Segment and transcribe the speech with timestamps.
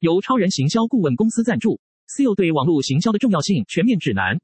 [0.00, 4.38] 由超人行销顾问公司赞助，SEO 对网络行销的重要性全面指南。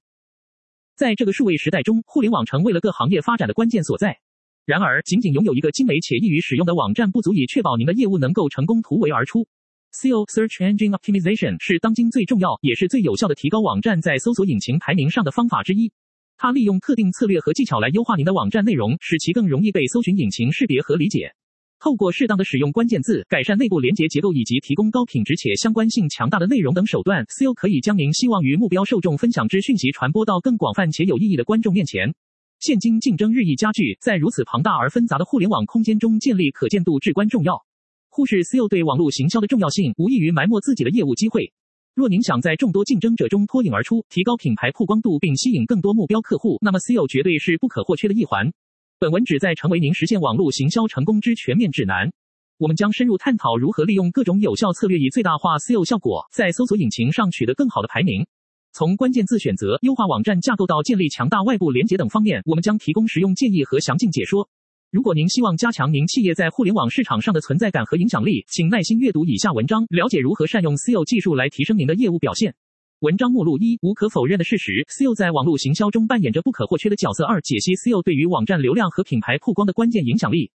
[0.97, 4.19] 在这个数位时代中，互联网成为了各行业发展的关键所在。
[4.65, 9.47] 然而，仅仅拥有一个精美且易于使用的网站，不足以确保您的业务能够成功突围而出。
[9.93, 15.93] SEO Search Engine Optimization 是当今最重要也是最有效的提高网站在搜索引擎排名上的方法之一。
[16.39, 21.35] 它利用特定策略和技巧来优化您的网站内容，使其更容易被搜寻引擎识别和理解。
[21.83, 32.15] 透过适当的使用关键字、改善内部连结结构以及提供高品质且相关性强大的内容等手段，SEO 可以将您希望与目标受众分享之讯息传播到更广泛且有意义的观众面前。
[32.61, 37.61] 现今竞争日益加剧，在如此庞大而纷杂的互联网空间中建立可见度至关重要。
[38.11, 41.53] 忽视 SEO 对网络行销的重要性，无异于埋没自己的业务机会。
[41.97, 48.53] 若您想在众多竞争者中脱颖而出，提高品牌曝光度并吸引更多目标客户，那么 SEO 绝对是不可或缺的一环。
[49.03, 52.13] 本文旨在成为您实现网络行销成功之全面指南。
[52.57, 58.25] 我们将深入探讨如何利用各种有效策略，以最大化 SEO 效果，在搜索引擎上取得更好的排名。
[58.73, 64.49] 从关键字选择、优化网站架构到建立强大外部连接等方面，我们将提供实用建议和详尽解说。
[64.93, 72.55] 如果您希望加强您企业在互联网市场上的存在感和影响力，请耐心阅读以下文章，了解如何善用 SEO 技术来提升您的业务表现。
[73.03, 77.25] 文章目录一：无可否认的事实，SEO 在网络行销中扮演着不可或缺的角色。
[77.25, 80.53] 二、解析 SEO 对于网站流量和品牌曝光的关键影响力。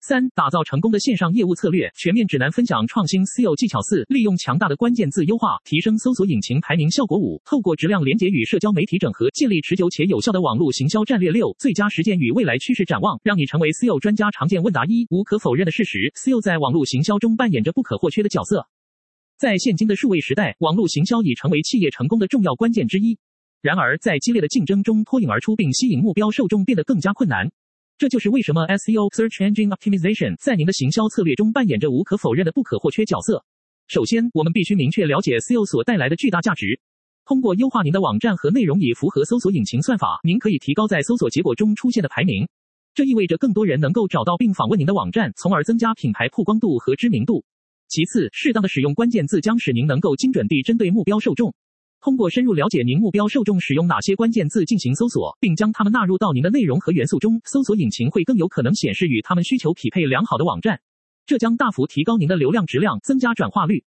[0.00, 3.80] 三、打造成功的线上业务策略全面指南分享创新 SEO 技巧。
[3.82, 7.16] 四、利用强大的关键字优化提升搜索引擎排名效果。
[7.16, 11.30] 五、透过质量连结与社交媒体整合，建立持久且有效的网络行销战略。
[11.30, 14.32] 六、最佳实践与未来趋势展望，让你成为 SEO 专家。
[14.32, 18.66] 常见问答一：无可否认的事实，SEO 在网络行销中扮演着不可或缺的角色。
[19.38, 23.16] 在现今的数位时代，网络行销已成为企业成功的重要关键之一。
[23.62, 27.48] 然而，在激烈的竞争中脱颖而出并吸引目标受众变得更加困难。
[27.98, 33.44] 这就是为什么 SEO Search Engine Optimization 在您的行销策略中扮演着无可否认的不可或缺角色。
[33.86, 36.80] 首先，我们必须明确了解 SEO 所带来的巨大价值。
[37.24, 42.48] 通过优化您的网站和内容以符合搜索引擎算法，您可以提高在搜索结果中出现的排名。
[42.92, 47.44] 这意味着更多人能够找到并访问您的网站，从而增加品牌曝光度和知名度。
[47.88, 51.54] 其次，适当的使用关键字将使您能够精准地针对目标受众。
[52.00, 60.80] 通过深入了解您目标受众使用哪些关键字进行搜索，并将它们纳入到您的内容和元素中，搜索引擎会更有可能显示与他们需求匹配良好的网站，
[61.26, 63.82] 这将大幅提高您的流量质量，增加转化率。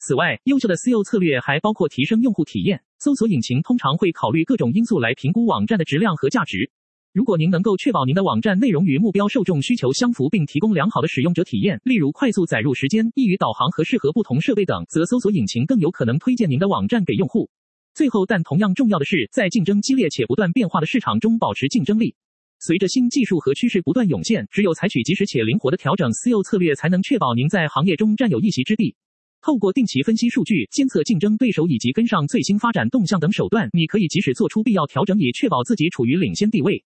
[0.00, 2.82] 此外，优秀的 SEO 策略还包括提升用户体验。
[2.98, 6.70] 搜索引擎通常会考虑各种因素来评估网站的质量和价值。
[7.12, 17.50] 如果您能够确保您的网站内容与目标受众需求相符，并提供良好的使用者体验，例如快速载入时间、易于导航和适合不同设备等，则搜索引擎更有可能推荐您的网站给用户。
[17.92, 22.16] 最后，但同样重要的是，在竞争激烈且不断变化的市场中保持竞争力。
[22.58, 28.96] 随着新技术和趋势不断涌现，只有采取及时且灵活的调整 SEO 策略，才能确保您在行业中占有一席之地。
[29.42, 36.82] 透过定期分析数据、监测竞争对手以及跟上最新发展动向等手段，你可以及时做出必要调整，以确保自己处于领先地位。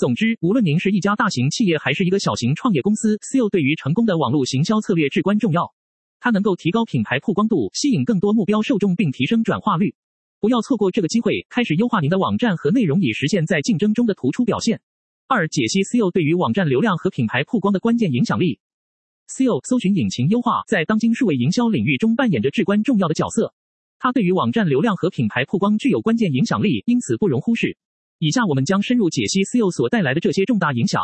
[0.00, 5.74] 总之，无论您是一家大型企业还是一个小型创业公司，SEO 对于成功的网络行销策略至关重要。
[6.20, 9.94] 它能够提高品牌曝光度，吸引更多目标受众，并提升转化率。
[10.40, 14.80] 不要错过这个机会，开始优化您的网站和内容，以实现在竞争中的突出表现。
[15.28, 18.58] 二、解析 SEO 对于网站流量和品牌曝光的关键影响力。
[19.28, 23.52] SEO 搜寻引擎优化在当今数位营销领域中扮演着至关重要的角色，
[23.98, 27.76] 它对于网站流量和品牌曝光具有关键影响力，因此不容忽视。
[28.20, 31.00] 以下我们将深入解析 SEO 所带来的这些重大影响。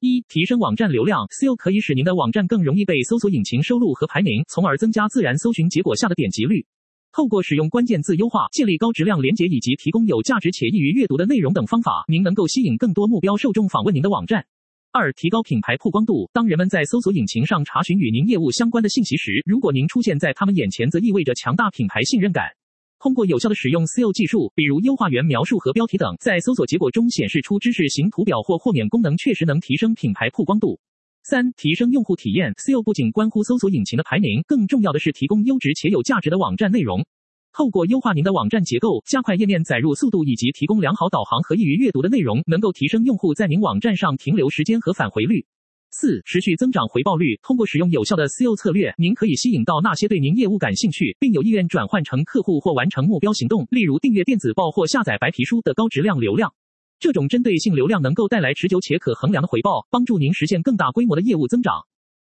[0.00, 6.64] 一、提升网站流量，SEO 可以使您的网站更容易被搜索引擎收录和排名，从而增加自然搜寻结果下的点击率。
[7.12, 14.46] 透过使用关键字优化、建立高质量连结以及提供有价值且易于阅读的内容等方法，您能够吸引更多目标受众访问您的网站。
[14.92, 16.30] 二、提高品牌曝光度。
[16.32, 22.46] 当人们在搜索引擎上查询与您业务相关的信息时，如果您出现在他们眼前，则意味着强大品牌信任感。
[23.06, 30.80] 通过有效的使用 SEO 技术，比如优化原描述和标题等，在搜索结果中显示出知识型图表或豁免功能，确实能提升品牌曝光度。
[31.22, 32.52] 三、提升用户体验。
[32.54, 37.06] SEO 不仅关乎搜索引擎的排名，更重要的是提供优质且有价值的网站内容。
[37.52, 45.46] 透过优化您的网站结构，加快页面载入速度，以及提供良好导航和易于阅读的内容，能够提升用户在您网站上停留时间和返回率。
[45.98, 47.40] 四、持续增长回报率。
[47.42, 56.52] 通过使用有效的 SEO 策略，您可以吸引到那些对您业务感兴趣，并有意愿转换成客户或完成目标行动，例如订阅电子报或下载白皮书的高质量流量。
[56.98, 61.74] 这种针对性流量能够带来持久且可衡量的回报，帮助您实现更大规模的业务增长。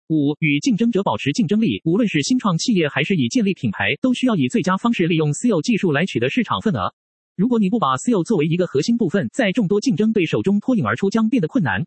[0.08, 1.82] 五、与竞争者保持竞争力。
[1.84, 6.94] 无论是新创企业还是已建立品牌，都需要以最佳方式利用 SEO 技术来取得市场份额。
[7.36, 11.86] 如果你不把 SEO 作为一个核心部分，在众多竞争对手中脱颖而出将变得困难。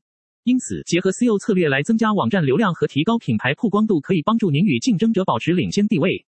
[0.48, 6.24] 因此，结合 SEO 策略来增加网站流量和提高品牌曝光度，可以帮助您与竞争者保持领先地位。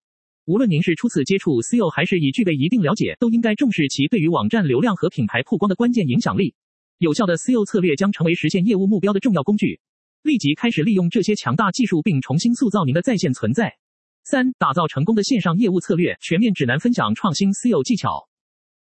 [0.45, 6.57] 无论您是初次接触 SEO 还是已具备一定了解，都应该重视其对于网站流量和品牌曝光的关键影响力。
[6.99, 9.79] 有效的 SEO 策略将成为实现业务目标的重要工具。
[10.23, 13.73] 立即开始利用这些强大技术，并重新塑造您的在线存在。
[14.25, 18.29] 三、打造成功的线上业务策略全面指南，分享创新 SEO 技巧。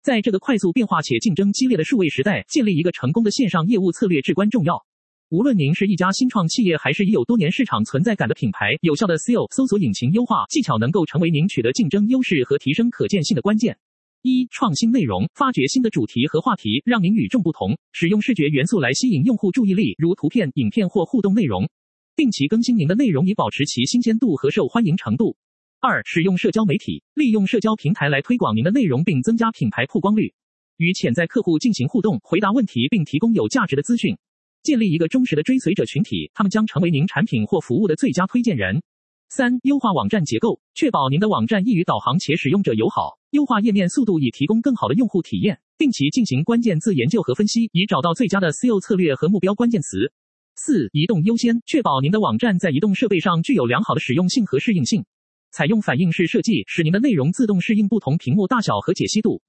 [0.03, 4.85] 在这个快速变化且竞争激烈的数位时代，建立一个成功的线上业务策略至关重要。
[5.29, 13.75] 无论您是一家新创企业，还是已有多年市场存在感的品牌，有效的 SEO 搜索引擎优化技巧能够成为您取得竞争优势和提升可见性的关键。
[14.21, 17.75] 一、创新内容，发掘新的主题和话题，让您与众不同。
[17.91, 21.67] 使用视觉元素来吸引用户注意力，如图片、影片或互动内容。
[22.15, 25.37] 定期更新您的内容，以保持其新鲜度和受欢迎程度。
[25.79, 30.35] 二、使用社交媒体，利用社交平台来推广您的内容，并增加品牌曝光率。
[30.77, 34.15] 与潜在客户进行互动，回答问题，并提供有价值的资讯。
[34.65, 38.81] 建立一个忠实的追随者群体，他们将成为您产品或服务的最佳推荐人。
[39.29, 45.59] 三、优化网站结构，确保您的网站易于导航且使用者友好，优化页面速度以提供更好的用户体验。
[45.77, 50.11] 定期进行关键字研究和分析，以找到最佳的 SEO 策略和目标关键词。
[50.55, 55.05] 四、移动优先，确保您的网站在移动设备上具有良好的使用性和适应性。
[55.51, 59.41] 采用反应式设计，使您的内容自动适应不同屏幕大小和解析度。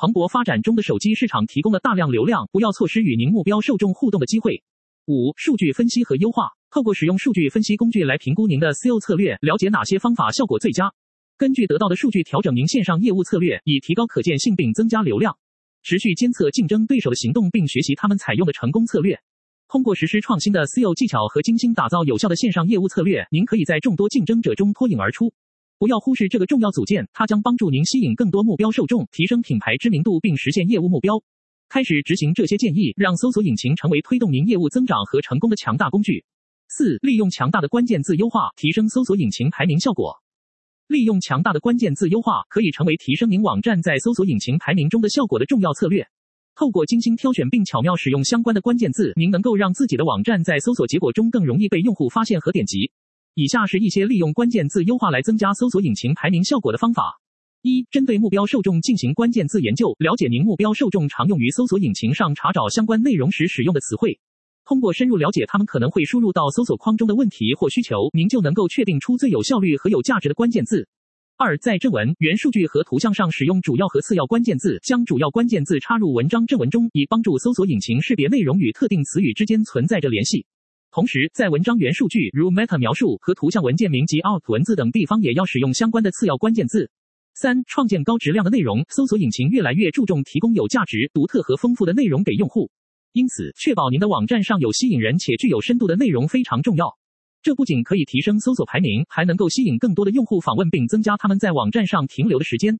[0.00, 4.62] 蓬勃发展中的手机市场提供了大量流量，不要错失与您目标受众互动的机会。
[5.06, 10.92] 五、数据分析和优化，透过使用数据分析工具来评估您的 SEO 策略，了解哪些方法效果最佳。
[11.36, 15.36] 根据得到的数据调整您线上业务策略，以提高可见性并增加流量。
[15.82, 19.18] 持续监测竞争对手的行动，并学习他们采用的成功策略。
[19.66, 25.34] 通过实施创新的 SEO 技巧和精心打造有效的线上业务策略，您可以在众多竞争者中脱颖而出。
[25.78, 31.22] 不要忽视这个重要组件，它将帮助您吸引更多目标受众，提升品牌知名度，并实现业务目标。
[31.68, 36.24] 开始执行这些建议，让搜索引擎成为推动您业务增长和成功的强大工具。
[36.66, 40.16] 四、利用强大的关键字优化，提升搜索引擎排名效果。
[40.88, 46.08] 利用强大的关键字优化，可以成为提升您网站在搜索引擎排名中的效果的重要策略。
[46.56, 52.90] 透过精心挑选并巧妙使用相关的关键字，您能够让自己的网站在搜索结果中更容易被用户发现和点击。
[53.34, 57.20] 以下是一些利用关键字优化来增加搜索引擎排名效果的方法：
[57.62, 64.18] 一、针对目标受众进行关键字研究，了解您目标受众常用于搜索引擎上查找相关内容时使用的词汇。
[64.64, 70.86] 通过深入了解他们可能会输入到搜索框中的问题或需求，您就能够确定出最有效率和有价值的关键字。
[71.36, 80.44] 二、在正文、元数据和图像上使用主要和次要关键字，将主要关键字插入文章正文中，以帮助搜索引擎识别内容与特定词语之间存在着联系。
[80.90, 86.90] 同时，在文章元数据如 meta 描述和图像文件名及 alt 文字等地方，也要使用相关的次要关键字。
[87.34, 92.70] 三、创建高质量的内容，搜索引擎越来越注重提供有价值、独特和丰富的内容给用户，
[93.12, 96.96] 因此，确保您的网站上有吸引人且具有深度的内容非常重要。
[97.42, 102.78] 这不仅可以提升搜索排名，还能够吸引更多的用户访问并增加他们在网站上停留的时间。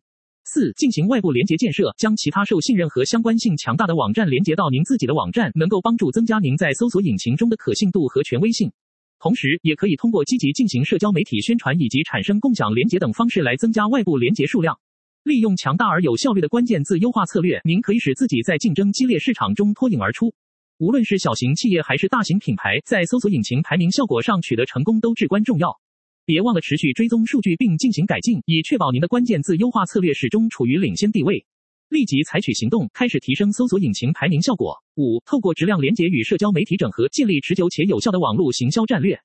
[0.50, 8.72] 四、进行外部连接建设，将其他受信任和相关性强大的网站连接到您自己的网站，能够帮助增加您在搜索引擎中的可信度和权威性。
[9.18, 14.78] 同时，也可以通过积极进行社交媒体宣传以及产生共享连接等方式来增加外部连接数量。
[15.22, 20.32] 利用强大而有效率的关键字优化策略，您可以使自己在竞争激烈市场中脱颖而出。
[20.78, 25.78] 无论是小型企业还是大型品牌，在搜索引擎排名效果上取得成功都至关重要。
[26.28, 31.46] 别忘了持续追踪数据并进行改进，以确保您的关键字优化策略始终处于领先地位。
[31.88, 34.76] 立即采取行动，开始提升搜索引擎排名效果。
[34.96, 39.18] 五、透过质量连结与社交媒体整合，建立持久且有效的网络行销战略。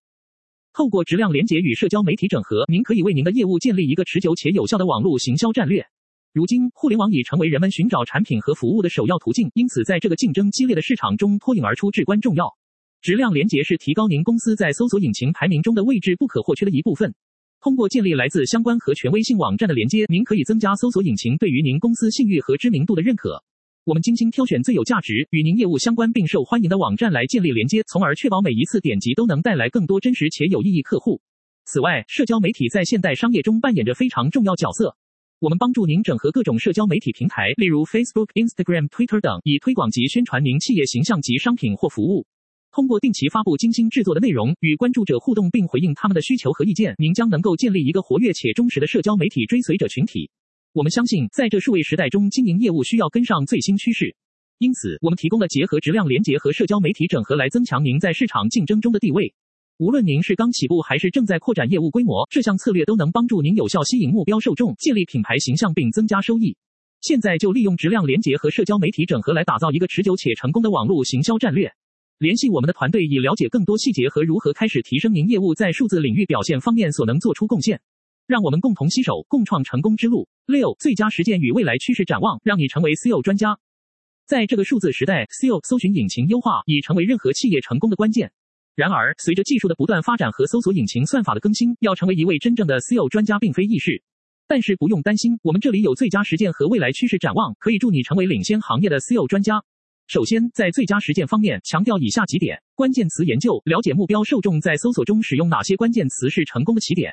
[0.71, 5.85] 透过质量连结与社交媒体整合，您可以为您的业务建立一个持久且有效的网络行销战略。
[6.31, 12.55] 如今，互联网已成为人们寻找产品和服务的首要途径，因此在这个竞争激烈的市场中脱颖而出至关重要。
[13.03, 17.13] 质量连结是提高您公司在搜索引擎排名中的位置不可或缺的一部分。
[17.59, 23.43] 通过建立来自相关和权威性网站的连接，您可以增加搜索引擎对于您公司信誉和知名度的认可。
[23.83, 31.19] 我们精心挑选最有价值、与您业务相关并受欢迎的网站来建立连接，从而确保每一次点击都能带来更多真实且有意义客户。
[31.65, 34.95] 此外，社交媒体在现代商业中扮演着非常重要角色。
[35.41, 42.25] 我们帮助您整合各种社交媒体平台，例如 Facebook、Instagram、Twitter 等，以推广及宣传您企业形象及商品或服务。
[42.73, 50.31] 通过定期发布精心制作的内容，与关注者互动并回应他们的需求和意见，您将能够建立一个活跃且忠实的社交媒体追随者群体。
[50.73, 54.15] 我们相信，在这数位时代中，经营业务需要跟上最新趋势。
[54.57, 59.35] 因此，我们提供了结合质量连结和社交媒体整合来增强您在市场竞争中的地位。
[59.77, 66.57] 无论您是刚起步还是正在扩展业务规模，这项策略都能帮助您有效吸引目标受众，建立品牌形象并增加收益。
[67.01, 71.71] 现在就利用质量连结和社交媒体整合来打造一个持久且成功的网络行销战略。
[72.17, 77.81] 联系我们的团队以了解更多细节和如何开始提升您业务在数字领域表现方面所能做出贡献。
[78.25, 80.29] 让我们共同携手，共创成功之路。
[80.45, 83.59] 六、最佳实践与未来趋势展望，让你成为 SEO 专家。
[84.25, 88.31] 在这个数字时代，SEO 搜寻引擎优化已成为任何企业成功的关键。
[88.75, 94.01] 然而，随着技术的不断发展和搜索引擎算法的更新，要成为一位真正的 SEO 专家并非易事。
[94.47, 99.63] 但是不用担心，我们这里有最佳实践和未来趋势展望，可以助你成为领先行业的 SEO 专家。
[100.13, 107.11] 首先，在最佳实践方面，强调以下几点：关键词研究，了解目标受众在搜索中使用哪些关键词是成功的起点。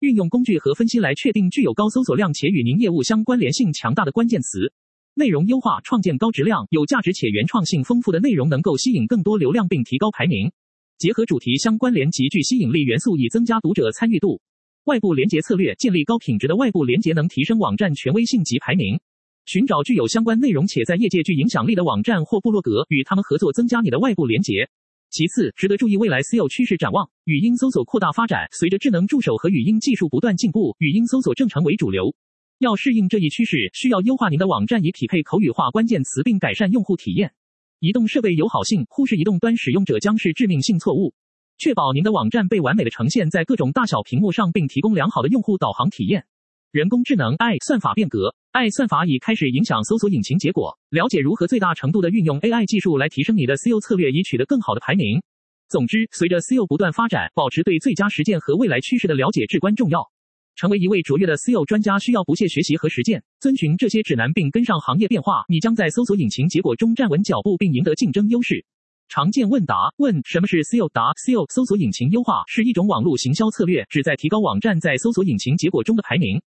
[0.00, 4.70] 运用工具和分析来确定具有高搜索量且与您业务相关联性强大的关键词。
[5.14, 10.52] 内容优化，创建高质量、有价值且原创性丰富的内容，能够吸引更多流量并提高排名。
[10.98, 14.42] 结合主题相关联及具吸引力元素，以增加读者参与度。
[14.84, 19.00] 外部连接策略，建立高品质的外部连接能提升网站权威性及排名。
[19.44, 24.68] 寻找具有相关内容且在业界具影响力的网站或部落格，与他们合作，增加你的外部连接。
[25.10, 28.48] 其次，值得注意未来 SEO 趋势展望，语音搜索扩大发展。
[28.52, 32.14] 随着智能助手和语音技术不断进步，语音搜索正成为主流。
[32.58, 37.32] 要适应这一趋势，需要优化您的网站以匹配口语化关键词，并改善用户体验。
[37.80, 41.12] 移动设备友好性，忽视移动端使用者将是致命性错误。
[41.58, 46.24] 确保您的网站被完美的呈现在各种大小屏幕上，并提供良好的用户导航体验。
[46.70, 50.78] 人工智能 AI 算法变革，AI 算法已开始影响搜索引擎结果。
[50.90, 55.22] 了解如何最大程度地运用 AI 技术来提升你的 SEO 策略，以取得更好的排名。
[55.68, 60.10] 总之，随着 SEO 不断发展，保持对最佳实践和未来趋势的了解至关重要。
[60.54, 68.66] 成为一位卓越的 SEO 专家，需要不懈学习和实践，遵循这些指南并跟上行业变化，你将在搜索引擎结果中站稳脚步，并赢得竞争优势。
[69.08, 70.90] 常见问答：问什么是 SEO？
[70.92, 76.42] 答：SEO 搜索引擎优化是一种网络行销策略，旨在提高网站在搜索引擎结果中的排名。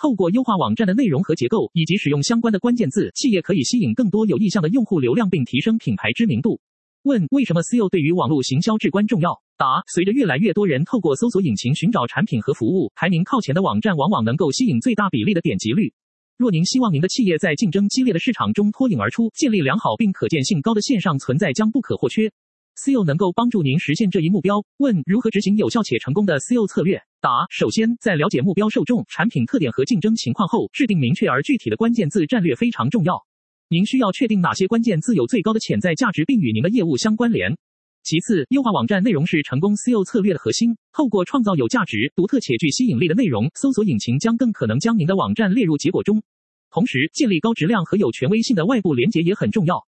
[0.00, 6.58] 透过优化网站的内容和结构，以及使用相关的关键字，企业可以吸引更多有意向的用户流量，并提升品牌知名度。
[7.02, 9.42] 问为什么 SEO 对于网络行销至关重要？
[9.58, 15.92] 答：随着越来越多人透过搜索引擎寻找产品和服务，排名靠前的网站往往能够吸引最大比例的点击率。
[16.38, 22.32] 若您希望您的企业在竞争激烈的市场中脱颖而出，建立良好并可见性高的线上存在将不可或缺。
[22.76, 24.64] SEO 能够帮助您实现这一目标。
[24.78, 27.02] 问如何执行有效且成功的 SEO 策略？
[27.20, 33.26] 答：首先，在了解目标受众、产品特点和竞争情况后，制定明确而具体的关键字战略非常重要。
[33.68, 37.56] 您需要确定哪些关键字有最高的潜在价值，并与您的业务相关联。
[38.02, 40.74] 其次，优化网站内容是成功 SEO 策略的核心。
[40.92, 46.22] 透过创造有价值、独特且具吸引力的内容，搜索引擎将更可能将您的网站列入结果中。
[46.70, 49.84] 同时，建立高质量和有权威性的外部连接也很重要。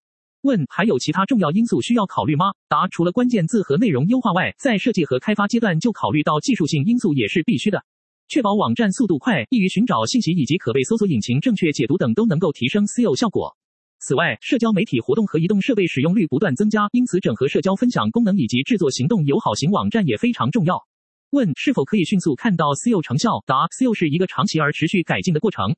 [0.48, 2.46] 问还有其他重要因素需要考虑吗？
[2.70, 7.84] 答：除了关键字和内容优化外，在设计和开发阶段就考虑到技术性因素也是必须的。
[8.30, 13.58] 确保网站速度快、易于寻找信息以及可被搜索引擎正确解读等，都能够提升 SEO 效果。
[14.00, 20.88] 此外，社交媒体活动和移动设备使用率不断增加，因此整合社交分享功能以及制作行动友好型网站也非常重要。
[21.32, 23.44] 问是否可以迅速看到 SEO 成效？
[23.46, 25.76] 答：SEO 是一个长期而持续改进的过程。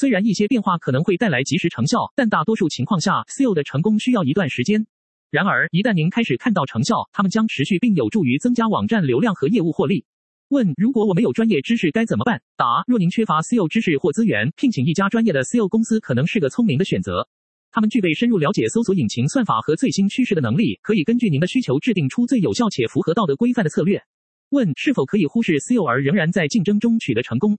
[0.00, 4.86] 虽然一些变化可能会带来即时成效，但大多数情况下，SEO 的成功需要一段时间。
[5.30, 10.06] 然而，一旦您开始看到成效，它们将持续并有助于增加网站流量和业务获利。
[10.48, 12.40] 问如果我没有专业知识该怎么办？
[12.56, 17.28] 答：若您缺乏 SEO 知识或资源，聘请一家专业的 SEO 公司可能是个聪明的选择。
[17.70, 24.02] 他们具备深入了解搜索引擎算法和最新趋势的能力，可以根据您的需求制定出最有效且符合道德规范的策略。
[24.48, 27.58] 问是否可以忽视 SEO 而仍然在竞争中取得成功？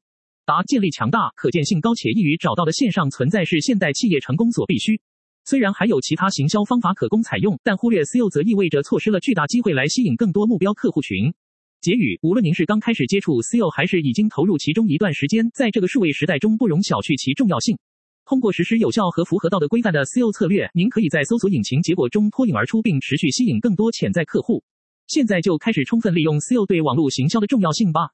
[0.52, 5.00] 答：建立强大、可见性高且易于找到的线上存在是现代企业成功所必须。
[5.46, 11.34] 虽然还有其他行销方法可供采用，但忽略 SEO 则意味着错失了巨大机会来吸引更多目标客户群。
[11.80, 17.78] 结语：无论您是刚开始接触 SEO 还是已经投入其中一段时间，在这个数位时代中不容小觑其重要性。
[18.26, 24.64] 通过实施有效和符合道德规范的 SEO 策略，您可以在搜索引擎结果中脱颖而出，并持续吸引更多潜在客户。
[25.08, 28.10] 现在就开始充分利用 SEO 对网络行销的重要性吧。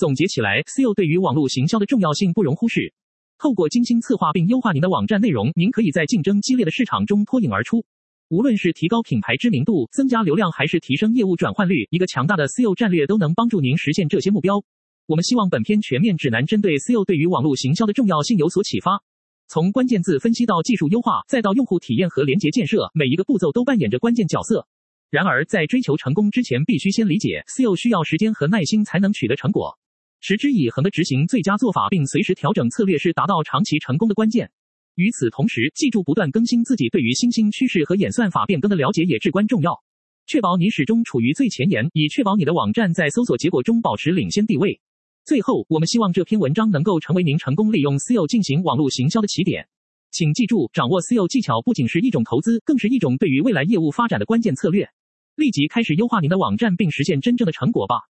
[0.00, 2.94] 总结起来，SEO 对于网络行销的重要性不容忽视。
[3.36, 7.84] 透过精心策划并优化您的网站内容，您可以在竞争激烈的市场中脱颖而出。
[8.30, 14.64] 无论是提高品牌知名度、增加流量，还是提升业务转换率，一个强大的 SEO 战略都能帮助您实现这些目标。
[15.04, 19.02] 我们希望本篇全面指南针对 SEO 对于网络行销的重要性有所启发。
[19.48, 24.66] 从关键字分析到技术优化，再到用户体验和连接建设，每一个步骤都扮演着关键角色。
[25.10, 29.76] 然而，在追求成功之前，必须先理解 SEO 需要时间和耐心才能取得成果。
[30.20, 34.50] 持之以恒的执行最佳做法，并随时调整策略，是达到长期成功的关键。
[34.94, 39.82] 与此同时，记住不断更新自己对于新兴趋势和演算法变更的了解也至关重要。
[40.26, 44.80] 确保你始终处于最前沿，以确保你的网站在搜索结果中保持领先地位。
[45.24, 49.66] 最后，我们希望这篇文章能够成为您成功利用 SEO 进行网络行销的起点。
[50.10, 54.90] 请记住，掌握 SEO 技巧不仅是一种投资，更是一种对于未来业务发展的关键策略。
[55.36, 58.09] 立即开始优化您的网站，并实现真正的成果吧。